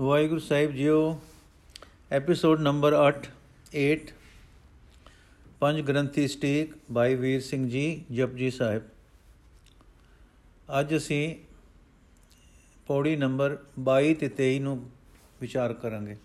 [0.00, 1.20] ਵਾਹਿਗੁਰੂ ਸਾਹਿਬ ਜੀਓ
[2.12, 3.28] episode number 8
[3.78, 3.96] 8
[5.60, 8.82] ਪੰਜ ਗ੍ਰੰਥੀ ਸਟੇਕ ਬਾਈ ਵੀਰ ਸਿੰਘ ਜੀ, ਜਪਜੀ ਸਾਹਿਬ।
[10.80, 11.36] ਅੱਜ ਅਸੀਂ
[12.86, 14.90] ਪੌੜੀ ਨੰਬਰ 22 ਤੇ 23 ਨੂੰ
[15.40, 16.16] ਵਿਚਾਰ ਕਰਾਂਗੇ।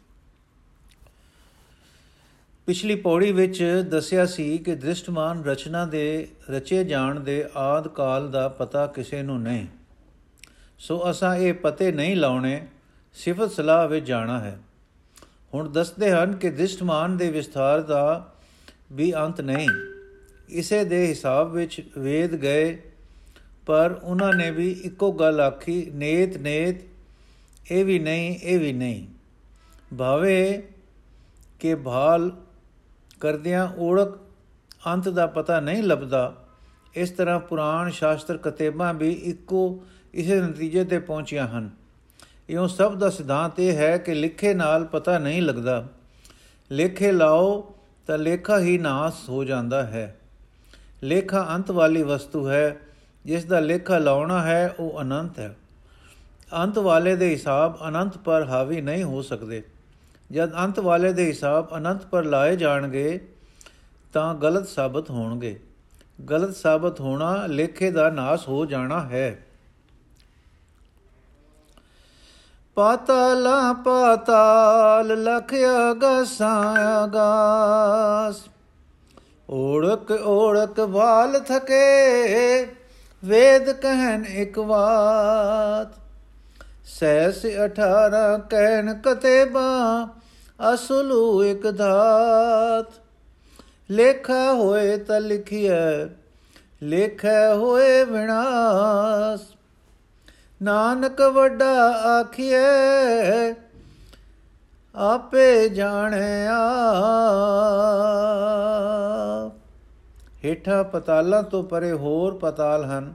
[2.65, 8.47] ਪਿਛਲੀ ਪੌੜੀ ਵਿੱਚ ਦੱਸਿਆ ਸੀ ਕਿ ਦ੍ਰਿਸ਼ਟਮਾਨ ਰਚਨਾ ਦੇ, ਰਚੇ ਜਾਣ ਦੇ ਆਦ ਕਾਲ ਦਾ
[8.47, 9.67] ਪਤਾ ਕਿਸੇ ਨੂੰ ਨਹੀਂ।
[10.79, 12.67] ਸੋ ਅਸਾਂ ਇਹ ਪਤੇ ਨਹੀਂ ਲਾਉਣੇ
[13.13, 14.59] ਸਿਫਤ ਸਲਾਹ ਵਿੱਚ ਜਾਣਾ ਹੈ।
[15.53, 18.33] ਹੁਣ ਦੱਸਦੇ ਹਨ ਕਿ ਦ੍ਰਿਸ਼ਟਮਾਨ ਦੇ ਵਿਸਥਾਰ ਦਾ
[18.91, 19.69] ਵੀ ਅੰਤ ਨਹੀਂ।
[20.49, 22.81] ਇਸੇ ਦੇ ਹਿਸਾਬ ਵਿੱਚ ਵੇਦ ਗਏ,
[23.66, 26.75] ਪਰ ਉਹਨਾਂ ਨੇ ਵੀ ਇੱਕੋ ਗੱਲ ਆਖੀ, ਨੇਤ ਨੇਤ,
[27.71, 29.07] ਇਹ ਵੀ ਨਹੀਂ, ਇਹ ਵੀ ਨਹੀਂ।
[29.97, 30.61] ਭਾਵੇਂ
[31.59, 32.31] ਕਿ ਭਾਲ
[33.19, 34.19] ਕਰਦਿਆਂ ਓੜਕ
[34.88, 36.35] ਅੰਤ ਦਾ ਪਤਾ ਨਹੀਂ ਲੱਭਦਾ,
[36.95, 39.83] ਇਸ ਤਰ੍ਹਾਂ ਪੁਰਾਣ ਸ਼ਾਸਤਰ ਕਤੇਬਾਂ ਵੀ ਇੱਕੋ,
[40.13, 41.80] ਇਸੇ ਨਤੀਜੇ ਤੇ ਪਹੁੰਚੀਆਂ ਹਨ।
[42.51, 45.87] ਇਉਂ ਸਭ ਦਾ ਸਿਧਾਂਤ ਇਹ ਹੈ ਕਿ ਲਿਖੇ ਨਾਲ ਪਤਾ ਨਹੀਂ ਲੱਗਦਾ।
[46.71, 47.75] ਲੇਖੇ ਲਾਓ
[48.08, 50.19] ਤਾਂ ਲੇਖਾ ਹੀ ਨਾਸ ਹੋ ਜਾਂਦਾ ਹੈ।
[51.03, 52.77] ਲੇਖਾ ਅੰਤ ਵਾਲੀ ਵਸਤੂ ਹੈ,
[53.25, 55.55] ਜਿਸ ਦਾ ਲੇਖਾ ਲਾਉਣਾ ਹੈ, ਉਹ ਅਨੰਤ ਹੈ।
[56.53, 59.63] ਅੰਤ ਵਾਲੇ ਦੇ ਹਿਸਾਬ ਅਨੰਤ ਪਰ ਹਾਵੀ ਨਹੀਂ ਹੋ ਸਕਦੇ।
[60.31, 63.27] ਜਦ ਅੰਤ ਵਾਲੇ ਦੇ ਹਿਸਾਬ ਅਨੰਤ ਪਰ ਲਾਏ ਜਾਣਗੇ,
[64.13, 65.59] ਤਾਂ ਗਲਤ ਸਾਬਤ ਹੋਣਗੇ।
[66.30, 69.45] ਗਲਤ ਸਾਬਤ ਹੋਣਾ ਲੇਖੇ ਦਾ ਨਾਸ ਹੋ ਜਾਣਾ ਹੈ।
[72.75, 75.53] ਪਾਤਾਲਾ ਪਾਤਾਲ ਲਖ
[75.91, 78.36] ਅਗਸਾਂ ਅਗਾਸ।
[79.50, 82.67] ਓੜਕ ਓੜਕ ਵਾਲ ਥਕੇ,
[83.23, 85.99] ਵੇਦ ਕਹਿਨ ਇਕ ਬਾਤ
[86.86, 90.08] ਸੈਸ 18 ਕਹਿਨ ਕਤੇਬਾ,
[90.73, 92.92] ਅਸਲੂ ਇਕ ਧਾਤ
[93.92, 96.05] ਲੇਖਾ ਹੋਏ ਤ ਲਿਖਿਐ,
[96.83, 99.50] ਲੇਖਾ ਹੋਏ ਵਿਨਾਸ਼।
[100.62, 101.70] ਨਾਨਕ ਵੱਡਾ
[102.09, 103.54] ਆਖੀਏ
[104.95, 106.58] ਆਪੇ ਜਾਣਿਆ।
[110.45, 113.14] ਹੇਠਾਂ ਪਤਾਲਾਂ ਤੋਂ ਪਰੇ ਹੋਰ ਪਤਾਲ ਹਨ,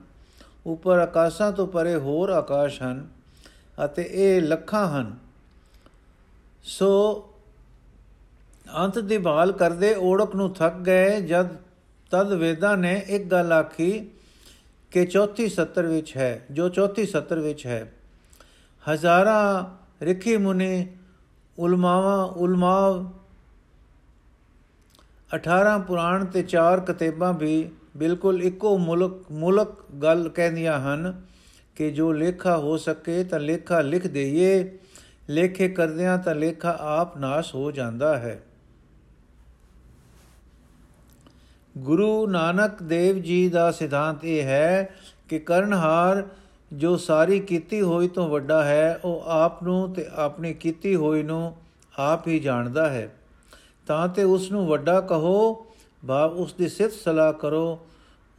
[0.65, 3.07] ਉੱਪਰ ਆਕਾਸ਼ਾਂ ਤੋਂ ਪਰੇ ਹੋਰ ਆਕਾਸ਼ ਹਨ,
[3.85, 5.15] ਅਤੇ ਇਹ ਲੱਖਾਂ ਹਨ।
[6.63, 6.91] ਸੋ
[8.77, 11.47] ਅੰਤ ਦੀ ਭਾਲ ਕਰਦੇ ਓੜਕ ਨੂੰ ਥੱਕ ਗਏ, ਜਦ
[12.11, 14.09] ਤਦ ਵੇਦਾਂ ਨੇ ਇੱਕ ਗੱਲ ਆਖੀ
[14.91, 17.93] ਕਿ ਚੌਥੀ ਸੱਤਰ ਵਿੱਚ ਹੈ, ਜੋ ਚੌਥੀ ਸੱਤਰ ਵਿੱਚ ਹੈ।
[18.91, 20.93] ਹਜ਼ਾਰਾਂ ਰਿਖੀ ਮੁਨੇ,
[21.59, 23.13] ਉਲਮਾਵਾਂ, ਉਲਮਾਵ
[25.35, 31.21] 18 ਪੁਰਾਣ ਤੇ ਚਾਰ ਕਿਤਾਬਾਂ ਵੀ ਬਿਲਕੁਲ ਇੱਕੋ ਮੁਲਕ ਮੁਲਕ ਗੱਲ ਕਹਿੰਦੀਆਂ ਹਨ
[31.75, 34.79] ਕਿ ਜੋ ਲੇਖਾ ਹੋ ਸਕੇ ਤਾਂ ਲੇਖਾ ਲਿਖ ਦਈਏ,
[35.29, 38.43] ਲੇਖੇ ਕਰਦਿਆਂ ਤਾਂ ਲੇਖਾ ਆਪ ਨਾਸ਼ ਹੋ ਜਾਂਦਾ ਹੈ।
[41.77, 44.95] ਗੁਰੂ ਨਾਨਕ ਦੇਵ ਜੀ ਦਾ ਸਿਧਾਂਤ ਇਹ ਹੈ
[45.29, 46.27] ਕਿ ਕਰਨਹਾਰ
[46.73, 51.55] ਜੋ ਸਾਰੀ ਕੀਤੀ ਹੋਈ ਤੋਂ ਵੱਡਾ ਹੈ, ਉਹ ਆਪ ਨੂੰ ਤੇ ਆਪਣੀ ਕੀਤੀ ਹੋਈ ਨੂੰ
[51.99, 53.15] ਆਪ ਹੀ ਜਾਣਦਾ ਹੈ।
[53.87, 55.65] ਤਾਂ ਤੇ ਉਸ ਨੂੰ ਵੱਡਾ ਕਹੋ
[56.07, 57.79] ਭਾਵ ਉਸ ਦੀ ਸਿਫਤ ਸਲਾਹ ਕਰੋ,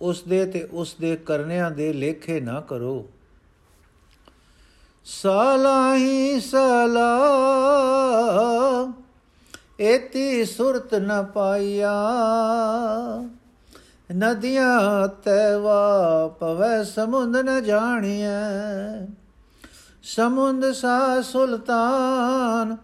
[0.00, 3.08] ਉਸ ਦੇ ਤੇ ਉਸ ਦੇ ਕਰਨਿਆਂ ਦੇ ਲੇਖੇ ਨਾ ਕਰੋ।
[5.04, 7.18] ਸਾਲਾਹੀ ਸਲਾ
[9.80, 11.92] ਏਤੀ ਸੁਰਤ ਨ ਪਾਈਆ
[14.16, 19.06] ਨਦੀਆਂ ਤੈਵਾ ਪਵੈ ਸਮੁੰਦ ਨ ਜਾਣੀਐ।
[20.02, 22.76] ਸਮੁੰਦ ਸਾ ਸੁਲਤਾਨ,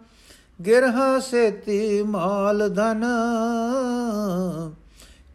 [0.65, 3.05] ਗਿਰਹਾ ਸੇਤੀ ਮਾਲ ਧਨ।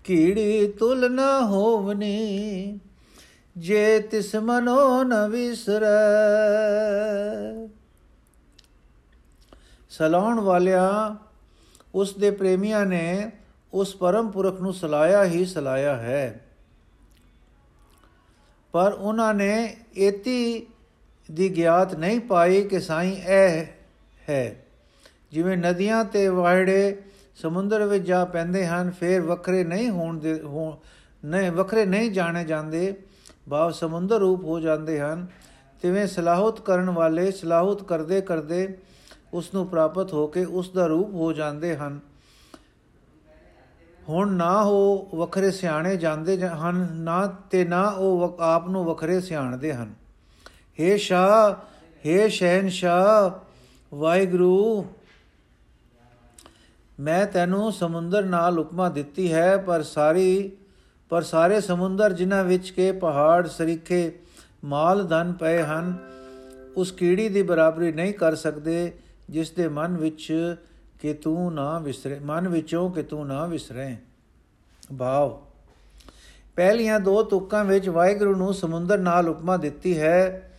[0.04, 2.78] ਕੀੜੀ ਤੁਲ ਨ ਹੋਵਨੀ,
[3.56, 5.88] ਜੇ ਤਿਸ ਮਨੋ ਨ ਵਿਸਰੈ।
[9.90, 11.16] ਸਲਾਉਣ ਵਾਲਿਆ
[11.94, 13.30] ਉਸ ਦੇ ਪ੍ਰੇਮੀਆਂ ਨੇ
[13.74, 16.40] ਉਸ ਪਰਮ ਪੁਰਖ ਨੂੰ ਸਲਾਇਆ ਹੀ ਸਲਾਇਆ ਹੈ।
[18.72, 20.66] ਪਰ ਉਹਨਾਂ ਨੇ ਏਤੀ
[21.32, 23.66] ਦੀ ਗਿਆਤ ਨਹੀਂ ਪਾਈ ਕਿ ਸਾਈਂ ਇਹ
[24.28, 24.64] ਹੈ।
[25.32, 27.02] ਜਿਵੇਂ ਨਦੀਆਂ ਤੇ ਵਾਹੜੇ
[27.36, 30.40] ਸਮੁੰਦਰ ਵਿੱਚ ਜਾ ਪੈਂਦੇ ਹਨ, ਫਿਰ ਵੱਖਰੇ ਨਹੀਂ ਹੋਣ ਦੇ
[31.24, 32.96] ਨਹੀਂ, ਵੱਖਰੇ ਨਹੀਂ ਜਾਣੇ ਜਾਂਦੇ।
[33.50, 35.26] ਭਾਵ ਸਮੁੰਦਰ ਰੂਪ ਹੋ ਜਾਂਦੇ ਹਨ।
[35.82, 38.78] ਤਿਵੇਂ ਸਲਾਹਤ ਕਰਨ ਵਾਲੇ ਸਲਾਹਤ ਕਰਦੇ ਕਰਦੇ
[39.34, 42.00] ਉਸ ਨੂੰ ਪ੍ਰਾਪਤ ਹੋ ਕੇ ਉਸ ਦਾ ਰੂਪ ਹੋ ਜਾਂਦੇ ਹਨ।
[44.08, 49.74] ਹੁਣ ਨਾ ਹੋ ਵੱਖਰੇ ਸਿਆਣੇ ਜਾਂਦੇ ਹਨ, ਨਾ ਤੇ ਨਾ ਉਹ ਆਪ ਨੂੰ ਵੱਖਰੇ ਸਿਆਣਦੇ
[49.74, 49.94] ਹਨ।
[50.80, 51.56] हे ਸ਼ਾ
[52.06, 53.40] हे ਸ਼ਹਿਨਸ਼ਾ
[53.94, 54.86] ਵਾਹਿਗੁਰੂ,
[57.00, 60.50] ਮੈਂ ਤੈਨੂੰ ਸਮੁੰਦਰ ਨਾਲ ਉਪਮਾ ਦਿੱਤੀ ਹੈ, ਪਰ ਸਾਰੀ,
[61.08, 64.12] ਪਰ ਸਾਰੇ ਸਮੁੰਦਰ ਜਿਨ੍ਹਾਂ ਵਿੱਚ ਕੇ ਪਹਾੜ, ਸਰੀਖੇ,
[64.64, 65.94] ਮਾਲ, ਧਨ ਪਏ ਹਨ,
[66.76, 68.92] ਉਸ ਕੀੜੀ ਦੀ ਬਰਾਬਰੀ ਨਹੀਂ ਕਰ ਸਕਦੇ।
[69.30, 70.56] ਜਿਸ ਦੇ ਮਨ ਵਿੱਚ
[71.00, 73.96] ਕਿ ਤੂੰ ਨਾ ਵਿਸਰੇ, ਮਨ ਵਿੱਚੋਂ ਕਿ ਤੂੰ ਨਾ ਵਿਸਰੇ।
[74.98, 75.42] ਭਾਵ
[76.56, 80.52] ਪਹਿਲੀਆਂ ਦੋ ਤੁਕਾਂ ਵਿੱਚ ਵਾਹਿਗੁਰੂ ਨੂੰ ਸਮੁੰਦਰ ਨਾਲ ਉਪਮਾ ਦਿੱਤੀ ਹੈ।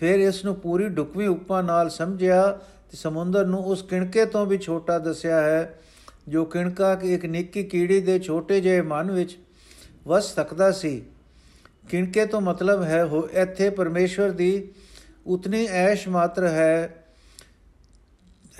[0.00, 2.52] ਫਿਰ ਇਸ ਨੂੰ ਪੂਰੀ ਢੁਕਵੀਂ ਉਪਮਾ ਨਾਲ ਸਮਝਿਆ
[2.90, 5.80] ਤੇ ਸਮੁੰਦਰ ਨੂੰ ਉਸ ਕਿਣਕੇ ਤੋਂ ਵੀ ਛੋਟਾ ਦੱਸਿਆ ਹੈ,
[6.28, 9.38] ਜੋ ਕਿਣਕਾ ਕਿ ਇੱਕ ਨਿੱਕੀ ਕੀੜੀ ਦੇ ਛੋਟੇ ਜਿਹੇ ਮਨ ਵਿੱਚ
[10.06, 11.02] ਵਸ ਸਕਦਾ ਸੀ।
[11.88, 14.68] ਕਿਣਕੇ ਤੋਂ ਮਤਲਬ ਹੈ, ਹੋ, ਇੱਥੇ ਪਰਮੇਸ਼ਵਰ ਦੀ
[15.26, 17.02] ਉਤਨੀ ਐਸ਼ ਮਾਤਰ ਹੈ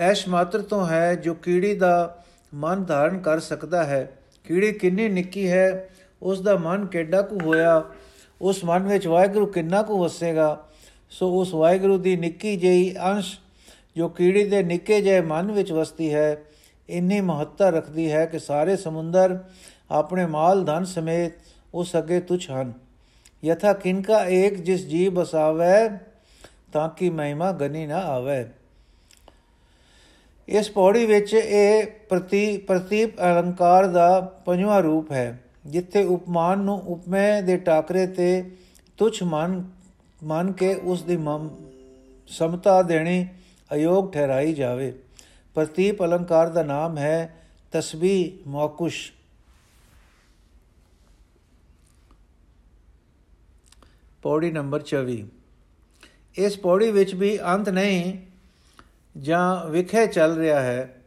[0.01, 5.51] ਐਸ਼ ਮਾਤਰ ਤੋਂ ਹੈ ਜੋ ਕੀੜੀ ਦਾ ਮਨ ਧਾਰਨ ਕਰ ਸਕਦਾ ਹੈ। ਕੀੜੀ ਕਿੰਨੀ ਨਿੱਕੀ
[5.51, 5.89] ਹੈ,
[6.23, 7.85] ਉਸ ਦਾ ਮਨ ਕਿੱਡਾ ਕੁ ਹੋਇਆ,
[8.41, 10.67] ਉਸ ਮਨ ਵਿੱਚ ਵਾਹਿਗੁਰੂ ਕਿੰਨਾ ਕੁ ਵਸੇਗਾ।
[11.11, 13.39] ਸੋ ਉਸ ਵਾਹਿਗੁਰੂ ਦੀ ਨਿੱਕੀ ਜਿਹੀ ਅੰਸ਼
[13.97, 16.37] ਜੋ ਕੀੜੀ ਦੇ ਨਿੱਕੇ ਜਿਹੇ ਮਨ ਵਿੱਚ ਵਸਦੀ ਹੈ,
[16.89, 19.39] ਇੰਨੀ ਮਹੱਤਤਾ ਰੱਖਦੀ ਹੈ ਕਿ ਸਾਰੇ ਸਮੁੰਦਰ
[19.91, 21.33] ਆਪਣੇ ਮਾਲ ਧਨ ਸਮੇਤ
[21.75, 22.73] ਉਸ ਅੱਗੇ ਤੁਛ ਹਨ।
[23.45, 25.99] ਯਥਾ ਕਿਨਕਾ ਏਕ ਜਿਸ ਜੀ ਬਸਾਵੇ,
[26.73, 28.47] ਤਾਂ ਕਿ ਮਹਿਮਾ ਗਨੀ ਨਾ ਆਵੇ।
[30.49, 37.43] ਇਸ ਪੌੜੀ ਵਿੱਚ ਇਹ ਪ੍ਰਤੀ, ਪ੍ਰਤੀਪ ਅਲੰਕਾਰ ਦਾ ਪੰਜਵਾਂ ਰੂਪ ਹੈ, ਜਿੱਥੇ ਉਪਮਾਨ ਨੂੰ ਉਪਮੇ
[37.43, 38.51] ਦੇ ਟਾਕਰੇ ਤੇ
[38.97, 39.65] ਤੁਛ ਮਨ,
[40.23, 41.19] ਮੰਨ ਕੇ ਉਸ ਦੀ
[42.29, 43.27] ਸਮਤਾ ਦੇਣੀ
[43.75, 44.93] ਅਯੋਗ ਠਹਿਰਾਈ ਜਾਵੇ।
[45.55, 49.13] ਪ੍ਰਤੀਪ ਅਲੰਕਾਰ ਦਾ ਨਾਮ ਹੈ ਤਸਬੀਹ ਮੌਕੁਸ਼।
[54.23, 55.25] ਪੌੜੀ ਨੰਬਰ 24
[56.37, 58.19] ਇਸ ਪੌੜੀ ਵਿੱਚ ਵੀ ਅੰਤ ਨਹੀਂ
[59.19, 61.05] ਜਾਂ ਵਿਖੇ ਚੱਲ ਰਿਹਾ ਹੈ,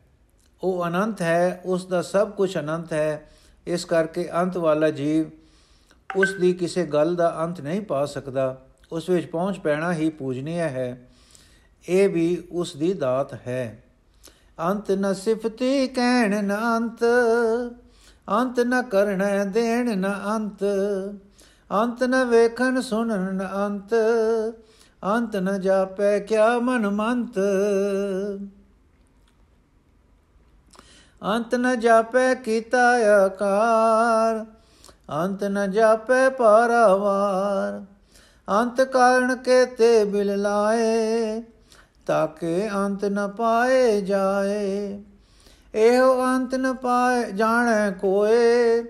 [0.64, 3.30] ਉਹ ਅਨੰਤ ਹੈ, ਉਸ ਦਾ ਸਭ ਕੁਝ ਅਨੰਤ ਹੈ।
[3.68, 5.26] ਇਸ ਕਰਕੇ ਅੰਤ ਵਾਲਾ ਜੀਵ
[6.16, 10.60] ਉਸ ਦੀ ਕਿਸੇ ਗੱਲ ਦਾ ਅੰਤ ਨਹੀਂ ਪਾ ਸਕਦਾ। ਉਸ ਵਿੱਚ ਪਹੁੰਚ ਪੈਣਾ ਹੀ ਪੂਜਨੀय
[10.60, 11.08] ਹੈ।
[11.90, 13.84] ਇਹ ਵੀ ਉਸ ਦੀ ਦਾਤ ਹੈ।
[14.60, 17.00] ਅੰਤ ਨ ਸਿਫਤੀ ਕਹਿਣ ਨ ਅੰਤ
[18.32, 20.64] ਅੰਤ ਨ ਕਰਨ ਦੇਣ ਨ ਅੰਤ
[21.72, 23.94] ਅੰਤ ਨ ਵੇਖਣ ਸੁਣਨ ਨ ਅੰਤ
[25.04, 27.40] ਅੰਤ ਨ ਜਾਪੈ ਕਿਆ ਮਨ ਮੰਤ।
[31.22, 32.82] ਅੰਤ ਨ ਜਾਪੈ ਕੀਤਾ
[33.16, 34.46] ਆਕਾਰ,
[35.16, 37.82] ਅੰਤ ਨ ਜਾਪੈ ਪਾਰਾਵਾਰ
[38.48, 41.42] ਅੰਤ ਕਾਰਨ ਕੇ ਤੇ ਬਿਲ ਲਾਏ,
[42.06, 45.04] ਤਾਕੇ ਅੰਤ ਨ ਪਾਏ ਜਾਏ।
[45.74, 48.84] ਇਹੋ ਅੰਤ ਨ ਪਾਏ, ਜਾਣੈ ਕੋਏ,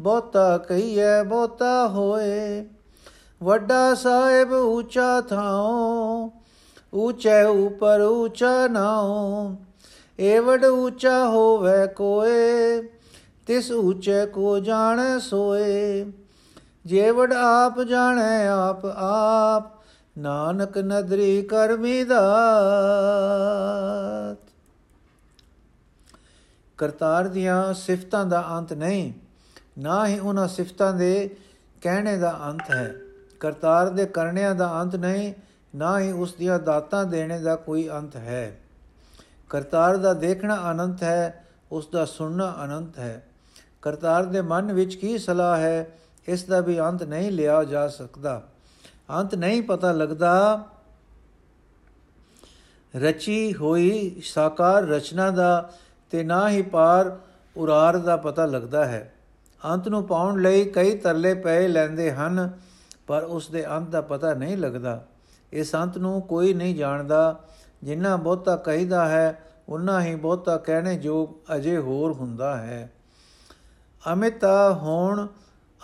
[0.00, 2.64] ਬਹੁਤਾ ਕਹੀਏ ਬਹੁਤਾ ਹੋਏ।
[3.44, 6.30] ਵੱਡਾ ਸਾਹਿਬ ਉੱਚਾ ਥਾਉ,
[6.92, 9.54] ਉੱਚੇ ਉਪਰ ਉੱਚਾ ਨਾਉ।
[10.20, 12.82] ਏ ਵਡ ਉੱਚਾ ਹੋਵੇ ਕੋਏ,
[13.46, 16.06] ਤਿਸ ਉੱਚੇ ਕੋ ਜਾਣੈ ਸੋਏ।
[16.86, 19.84] ਜੇਵੜ ਆਪ ਜਾਣੈ ਆਪ ਆਪ,
[20.18, 22.24] ਨਾਨਕ ਨਦਰੀ ਕਰਮੀ ਦਾਤ।
[26.78, 29.12] ਕਰਤਾਰ ਦੀਆਂ ਸਿਫਤਾਂ ਦਾ ਅੰਤ ਨਹੀਂ,
[29.78, 31.36] ਨਾ ਹੀ ਉਹਨਾਂ ਸਿਫਤਾਂ ਦੇ
[31.82, 32.94] ਕਹਿਣੇ ਦਾ ਅੰਤ ਹੈ।
[33.44, 35.34] ਕਰਤਾਰ ਦੇ ਕਰਨਿਆਂ ਦਾ ਅੰਤ ਨਹੀਂ,
[35.74, 38.60] ਨਾ ਹੀ ਉਸ ਦੀਆਂ ਦਾਤਾਂ ਦੇਣੇ ਦਾ ਕੋਈ ਅੰਤ ਹੈ।
[39.50, 43.26] ਕਰਤਾਰ ਦਾ ਦੇਖਣਾ ਅਨੰਤ ਹੈ, ਉਸ ਦਾ ਸੁਣਨਾ ਅਨੰਤ ਹੈ।
[43.82, 45.98] ਕਰਤਾਰ ਦੇ ਮਨ ਵਿੱਚ ਕੀ ਸਲਾਹ ਹੈ,
[46.28, 48.42] ਇਸ ਦਾ ਵੀ ਅੰਤ ਨਹੀਂ ਲਿਆ ਜਾ ਸਕਦਾ।
[49.10, 50.64] ਅੰਤ ਨਹੀਂ ਪਤਾ ਲੱਗਦਾ,
[52.96, 55.72] ਰਚੀ ਹੋਈ ਸਾਕਾਰ ਰਚਨਾ ਦਾ
[56.10, 57.18] ਤੇ ਨਾ ਹੀ ਪਾਰ
[57.56, 59.14] ਉਰਾਰ ਦਾ ਪਤਾ ਲੱਗਦਾ ਹੈ।
[59.64, 62.50] ਅੰਤ ਨੂੰ ਪਾਉਣ ਲਈ ਕਈ ਤਰਲੇ ਪਏ ਲੈਂਦੇ ਹਨ
[63.06, 65.06] ਪਰ ਉਸ ਦੇ ਅੰਤ ਦਾ ਪਤਾ ਨਹੀਂ ਲੱਗਦਾ।
[65.52, 67.40] ਇਸ ਅੰਤ ਨੂੰ ਕੋਈ ਨਹੀਂ ਜਾਣਦਾ।
[67.82, 72.92] ਜਿੰਨਾ ਬਹੁਤਾ ਕਹੀਦਾ ਹੈ ਉਨਾ ਹੀ ਬਹੁਤਾ ਕਹਿਣੇ ਯੋਗ ਅਜੇ ਹੋਰ ਹੁੰਦਾ ਹੈ।
[74.12, 75.26] ਅਮਿਤਾ ਹੋਣ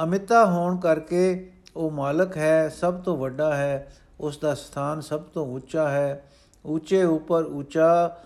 [0.03, 5.47] ਅਮਿਤਾ ਹੋਣ ਕਰਕੇ ਉਹ ਮਾਲਕ ਹੈ, ਸਭ ਤੋਂ ਵੱਡਾ ਹੈ। ਉਸ ਦਾ ਸਥਾਨ ਸਭ ਤੋਂ
[5.47, 6.25] ਉੱਚਾ ਹੈ।
[6.65, 8.17] ਉੱਚੇ ਉੱਪਰ ਉੱਚਾ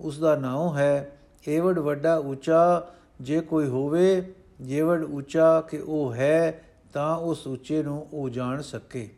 [0.00, 1.10] ਉਸ ਦਾ ਨਾਮ ਹੈ।
[1.48, 2.82] ਏਵੜ ਵੱਡਾ ਉੱਚਾ
[3.20, 9.10] ਜੇ ਕੋਈ ਹੋਵੇ, ਜੇਵੜ ਉੱਚਾ ਕਿ ਉਹ ਹੈ ਤਾਂ ਉਸ ਉੱਚੇ ਨੂੰ ਉਹ ਜਾਣ ਸਕੇ।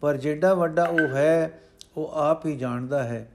[0.00, 1.60] ਪਰ ਜਿਹੜਾ ਵੱਡਾ ਉਹ ਹੈ,
[1.96, 3.30] ਉਹ ਆਪ ਹੀ ਜਾਣਦਾ ਹੈ।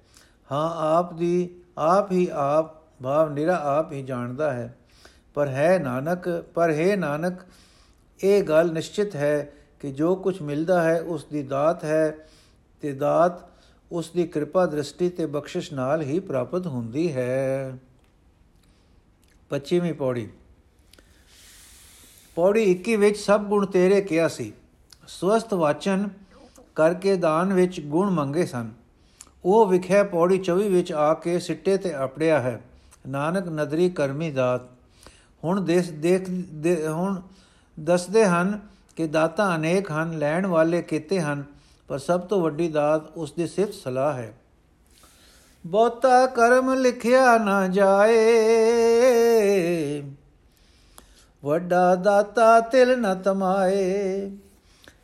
[0.51, 4.77] ਹਾਂ, ਆਪ ਦੀ, ਆਪ ਹੀ ਆਪ, ਭਾਵ ਨਿਰਾ ਆਪ ਹੀ ਜਾਣਦਾ ਹੈ।
[5.33, 7.41] ਪਰ ਹੈ ਨਾਨਕ, ਪਰ ਹੈ ਨਾਨਕ,
[8.23, 12.17] ਇਹ ਗੱਲ ਨਿਸ਼ਚਿਤ ਹੈ ਕਿ ਜੋ ਕੁਝ ਮਿਲਦਾ ਹੈ, ਉਸ ਦੀ ਦਾਤ ਹੈ
[12.81, 13.31] ਤੇ ਦਾਤ
[13.91, 17.77] ਉਸ ਦੀ ਕਿਰਪਾ ਦ੍ਰਿਸ਼ਟੀ ਤੇ ਬਖਸ਼ਿਸ਼ ਨਾਲ ਹੀ ਪ੍ਰਾਪਤ ਹੁੰਦੀ ਹੈ।
[19.49, 20.29] 25ਵੀਂ ਪੌੜੀ।
[22.37, 24.53] ਪੌੜੀ 21 ਵਿੱਚ ਸਭ ਗੁਣ ਤੇਰੇ ਕਿਹਾ ਸੀ।
[25.07, 26.09] ਸਵਸਤ ਵਾਚਨ
[26.75, 28.69] ਕਰਕੇ ਦਾਨ ਵਿੱਚ ਗੁਣ ਮੰਗੇ ਸਨ।
[29.45, 32.61] ਉਹ ਵਿਖੇ ਪੌੜੀ 24 ਵਿੱਚ ਆ ਕੇ ਸਿੱਟੇ ਤੇ ਆਪੜਿਆ ਹੈ।
[33.07, 34.61] ਨਾਨਕ ਨਦਰੀ ਕਰਮੀ ਦਾਤ।
[35.43, 36.29] ਹੁਣ ਦੇਖ ਦੇਖ
[36.87, 37.21] ਹੁਣ
[37.79, 38.59] ਦੱਸਦੇ ਹਨ
[38.95, 41.43] ਕਿ ਦਾਤਾ ਅਨੇਕ ਹਨ, ਲੈਣ ਵਾਲੇ ਕੀਤੇ ਹਨ,
[41.87, 44.37] ਪਰ ਸਭ ਤੋਂ ਵੱਡੀ ਦਾਤ ਉਸ ਦੀ ਸਿਫਤ ਸਲਾਹ ਹੈ।
[45.65, 48.23] ਬਹੁਤਾ ਕਰਮ ਲਿਖਿਆ ਨਾ ਜਾਏ।
[51.43, 54.31] ਵੱਡਾ ਦਾਤਾ ਤਿਲ ਨ ਤਮਾਏ,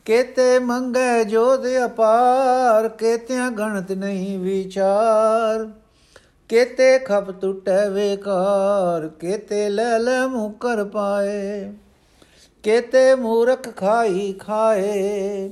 [0.05, 5.69] ਕੇਤੇ ਮੰਗੇ ਜੋਦ ਅਪਾਰ, ਕੇਤਿਆਂ ਗਣਤ ਨਹੀਂ ਵਿਚਾਰ।
[6.49, 11.73] ਕੇਤੇ ਖਪ ਟੁੱਟੇ ਵੇਕਾਰ, ਕੇਤੇ ਲੈ ਲੈ ਮੁਕਰ ਪਾਏ।
[12.63, 15.49] ਕੇਤੇ ਮੂਰਖ ਖਾਈ ਖਾਏ,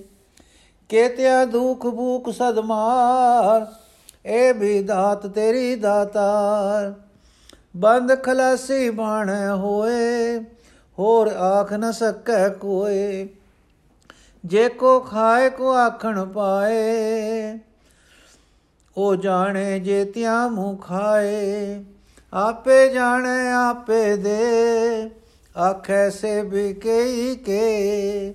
[0.90, 3.66] ਕੇਤਿਆ ਦੁਖ ਭੂਖ ਸਦਮਾਰ
[4.26, 6.94] ਏ ਵੀ ਦਾਤ ਤੇਰੀ ਦਾਤਾਰ।
[7.78, 10.40] ਬੰਦ ਖਲਾਸੀ ਬਾਣ ਹੋਏ
[11.02, 13.30] ਹੋਰ ਆਖ ਨ ਸਕੈ ਕੋਏ।
[14.46, 17.60] ਜੇ ਕੋ ਖਾਏ, ਕੋ ਆਖਣ ਪਾਏ।
[18.98, 21.84] ਉਹ ਜਾਣੇ ਜੇ ਤਿਆ ਮੂੰ ਖਾਏ।
[22.34, 25.10] ਆਪੇ ਜਾਣੇ, ਆਪੇ ਦੇ।
[25.58, 28.34] ਆਖੈ ਸੇ ਵੀ ਕਈ ਕੇ।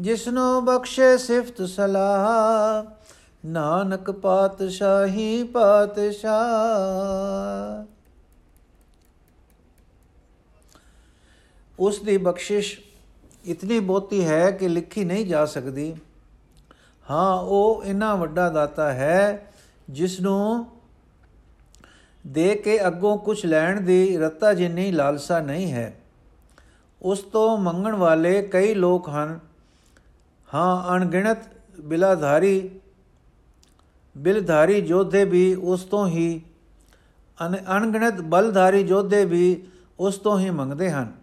[0.00, 2.90] ਜਿਸਨੋ ਬਖਸ਼ੇ ਸਿਫਤ ਸਲਾਹ,
[3.46, 7.89] ਨਾਨਕ ਪਾਤਸ਼ਾਹੀ ਪਾਤਸ਼ਾਹ।
[11.80, 12.80] ਉਸ ਦੀ ਬਖਸ਼ਿਸ਼
[13.44, 15.96] ਇਤਨੀ ਬਹੁਤੀ ਹੈ ਕਿ ਲਿਖੀ ਨਹੀਂ ਜਾ ਸਕਦੀ।
[17.10, 19.52] ਹਾਂ, ਉਹ ਇਨਾ ਵੱਡਾ ਦਾਤਾ ਹੈ
[19.90, 20.66] ਜਿਸ ਨੂੰ
[22.26, 26.00] ਦੇ ਕੇ ਅੱਗੋਂ ਕੁਝ ਲੈਣ ਦੀ ਰੱਤਾ ਜਿੰਨੀ ਲਾਲਸਾ ਨਹੀਂ ਹੈ।
[27.02, 29.40] ਉਸ ਤੋਂ ਮੰਗਣ ਵਾਲੇ ਕਈ ਲੋਕ ਹਨ।
[30.54, 31.38] ਹਾਂ, ਅਣਗਿਣਤ
[31.80, 32.70] ਬਿਲਾਧਾਰੀ,
[34.18, 36.42] ਬਿਲਧਾਰੀ ਜੋਧੇ ਵੀ ਉਸ ਤੋਂ ਹੀ
[37.76, 39.66] ਅਣਗਿਣਤ ਬਲਧਾਰੀ ਜੋਧੇ ਵੀ
[40.00, 41.19] ਉਸ ਤੋਂ ਹੀ ਮੰਗਦੇ ਹਨ।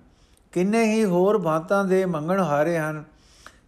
[0.51, 3.04] ਕਿੰਨੇ ਹੀ ਹੋਰ ਬਾਤਾਂ ਦੇ ਮੰਗਣ ਹਾਰੇ ਹਨ,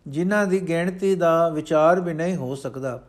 [0.08, 3.02] ਜਿਨ੍ਹਾਂ ਦੀ ਗਿਣਤੀ ਦਾ ਵਿਚਾਰ ਵੀ ਨਹੀਂ ਹੋ ਸਕਦਾ।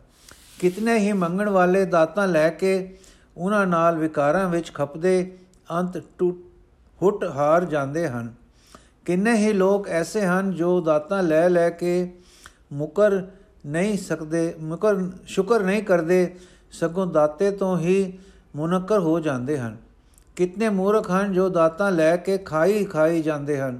[0.59, 2.97] ਕਿਤਨੇ ਹੀ ਮੰਗਣ ਵਾਲੇ ਦਾਤਾਂ ਲੈ ਕੇ
[3.37, 5.37] ਉਹਨਾਂ ਨਾਲ ਵਿਕਾਰਾਂ ਵਿੱਚ ਖਪਦੇ
[5.71, 6.37] ਅੰਤ ਟੁੱਟ,
[7.01, 8.33] ਹੁੱਟ ਹਾਰ ਜਾਂਦੇ ਹਨ।
[9.05, 12.13] ਕਿੰਨੇ ਹੀ ਲੋਕ ਐਸੇ ਹਨ ਜੋ ਦਾਤਾਂ ਲੈ ਲੈ ਕੇ
[12.73, 13.21] ਮੁਕਰ
[13.65, 16.35] ਨਹੀਂ ਸਕਦੇ, ਮੁਕਰ, ਸ਼ੁਕਰ ਨਹੀਂ ਕਰਦੇ,
[16.71, 18.19] ਸਗੋਂ ਦਾਤੇ ਤੋਂ ਹੀ
[18.55, 19.77] ਮੁਨਕਰ ਹੋ ਜਾਂਦੇ ਹਨ।
[20.41, 23.79] ਕਿਤਨੇ ਮੂਰਖ ਹਨ ਜੋ ਦਾਤਾਂ ਲੈ ਕੇ ਖਾਈ ਖਾਈ ਜਾਂਦੇ ਹਨ।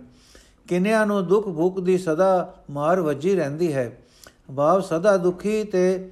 [0.67, 3.91] ਕਿੰਨਿਆਂ ਨੂੰ ਦੁੱਖ ਭੁੱਖ ਦੀ ਸਦਾ ਮਾਰ ਵੱਜੀ ਰਹਿੰਦੀ ਹੈ।
[4.55, 6.11] ਭਾਵ ਸਦਾ ਦੁਖੀ ਤੇ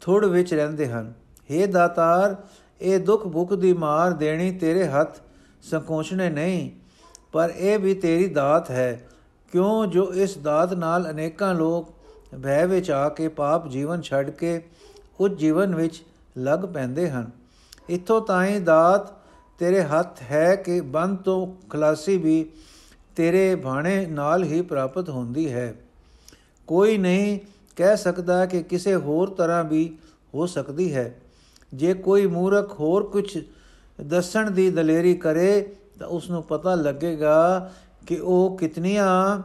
[0.00, 1.12] ਥੋੜ ਵਿੱਚ ਰਹਿੰਦੇ ਹਨ।
[1.50, 2.36] हे ਦਾਤਾਰ,
[2.80, 5.18] ਇਹ ਦੁੱਖ ਭੁੱਖ ਦੀ ਮਾਰ ਦੇਣੀ ਤੇਰੇ ਹੱਥ
[5.62, 6.70] ਸੰਕੋਚਣੇ ਨਹੀਂ,
[7.32, 9.08] ਪਰ ਇਹ ਵੀ ਤੇਰੀ ਦਾਤ ਹੈ।
[9.52, 11.92] ਕਿਉਂ ਜੋ ਇਸ ਦਾਤ ਨਾਲ ਅਨੇਕਾਂ ਲੋਕ
[12.42, 14.60] ਭੈ ਵਿੱਚ ਆ ਕੇ ਪਾਪ ਜੀਵਨ ਛੱਡ ਕੇ
[15.20, 16.02] ਉਸ ਜੀਵਨ ਵਿੱਚ
[16.38, 17.30] ਲੱਗ ਪੈਂਦੇ ਹਨ।
[17.90, 19.23] ਇਥੋਂ ਤਾਈਂ ਦਾਤ
[19.58, 22.50] ਤੇਰੇ ਹੱਥ ਹੈ ਕਿ ਬੰਦ ਤੋਂ ਖਲਾਸੀ ਵੀ
[23.16, 25.74] ਤੇਰੇ ਬਾਣੇ ਨਾਲ ਹੀ ਪ੍ਰਾਪਤ ਹੁੰਦੀ ਹੈ।
[26.66, 27.38] ਕੋਈ ਨਹੀਂ
[27.76, 29.98] ਕਹਿ ਸਕਦਾ ਕਿ ਕਿਸੇ ਹੋਰ ਤਰ੍ਹਾਂ ਵੀ
[30.34, 31.20] ਹੋ ਸਕਦੀ ਹੈ।
[31.74, 33.38] ਜੇ ਕੋਈ ਮੂਰਖ ਹੋਰ ਕੁਝ
[34.00, 37.72] ਦੱਸਣ ਦੀ ਦਲੇਰੀ ਕਰੇ, ਤਾਂ ਉਸ ਨੂੰ ਪਤਾ ਲੱਗੇਗਾ
[38.06, 39.42] ਕਿ ਉਹ ਕਿਤਨੀਆਂ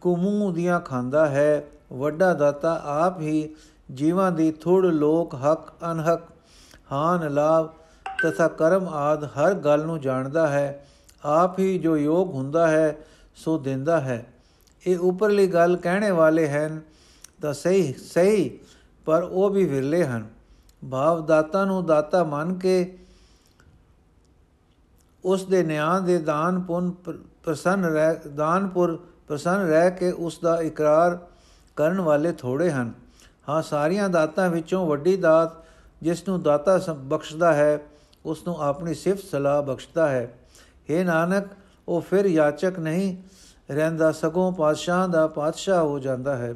[0.00, 3.54] ਕੁਮੂ ਦੀਆਂ ਖਾਂਦਾ ਹੈ। ਵੱਡਾ ਦਾਤਾ ਆਪ ਹੀ
[3.94, 6.22] ਜੀਵਾਂ ਦੀ ਥੋੜ ਲੋਕ ਹੱਕ ਅਨਹਕ
[6.92, 7.68] ਹਾਨ ਲਾਭ
[8.22, 10.86] ਤਥਾ ਕਰਮ ਆਦ ਹਰ ਗੱਲ ਨੂੰ ਜਾਣਦਾ ਹੈ,
[11.24, 12.96] ਆਪ ਹੀ ਜੋ ਯੋਗ ਹੁੰਦਾ ਹੈ,
[13.36, 14.24] ਸੋ ਦਿੰਦਾ ਹੈ।
[14.86, 16.80] ਇਹ ਉਪਰਲੀ ਗੱਲ ਕਹਿਣੇ ਵਾਲੇ ਹਨ
[17.42, 18.58] ਤਾਂ ਸਹੀ ਸਹੀ,
[19.04, 20.26] ਪਰ ਉਹ ਵੀ ਵਿਰਲੇ ਹਨ।
[20.90, 22.98] ਭਾਵ ਦਾਤਾ ਨੂੰ ਦਾਤਾ ਮੰਨ ਕੇ
[25.24, 26.90] ਉਸ ਦੇ ਨਿਆਂ ਦੇ ਦਾਨ ਪੁੰਨ
[27.42, 28.96] ਪ੍ਰਸੰਨ ਰਹਿ ਦਾਨਪੁਰ
[29.28, 31.18] ਪ੍ਰਸੰਨ ਰਹਿ ਕੇ ਉਸ ਦਾ ਇਕਰਾਰ
[31.76, 32.92] ਕਰਨ ਵਾਲੇ ਥੋੜੇ ਹਨ।
[33.48, 35.52] ਹਾਂ, ਸਾਰੀਆਂ ਦਾਤਾਂ ਵਿੱਚੋਂ ਵੱਡੀ ਦਾਤ
[36.02, 37.78] ਜਿਸ ਨੂੰ ਦਾਤਾ ਬਖਸ਼ਦਾ ਹੈ
[38.26, 40.38] ਉਸ ਨੂੰ ਆਪਣੀ ਸਿਫਤ ਸਲਾਹ ਬਖਸ਼ਦਾ ਹੈ।
[40.90, 41.46] हे ਨਾਨਕ,
[41.88, 43.16] ਉਹ ਫਿਰ ਯਾਚਕ ਨਹੀਂ
[43.70, 46.54] ਰਹਿੰਦਾ, ਸਗੋਂ ਪਾਤਸ਼ਾਹ ਦਾ ਪਾਤਸ਼ਾਹ ਹੋ ਜਾਂਦਾ ਹੈ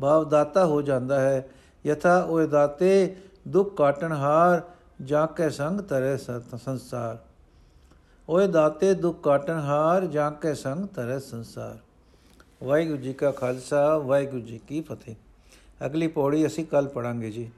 [0.00, 1.48] ਭਾਵ ਦਾਤਾ ਹੋ ਜਾਂਦਾ ਹੈ।
[1.86, 3.16] ਯਥਾ ਉਹ ਦਾਤੇ
[3.48, 4.62] ਦੁੱਖ ਕਾਟਣ ਹਾਰ
[5.02, 7.18] ਜਾ ਕੇ ਸੰਗ ਤਰੇ ਸੰਸਾਰ।
[8.28, 11.78] ਓਏ ਦਾਤੇ ਦੁੱਖ ਕਾਟਣ ਹਾਰ ਜਾ ਕੇ ਸੰਗ ਤਰੇ ਸੰਸਾਰ।
[12.64, 15.14] ਵਾਹਿਗੁਰੂ ਜੀ ਕਾ ਖਾਲਸਾ, ਵਾਹਿਗੁਰੂ ਜੀ ਕੀ ਫਤਿਹ।
[15.86, 17.50] ਅਗਲੀ ਪੌੜੀ ਅਸੀਂ ਕੱਲ ਪੜਾਂਗੇ ਜੀ।